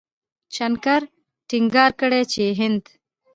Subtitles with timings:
[0.55, 1.01] شنکر
[1.49, 2.83] ټينګار کړی چې هند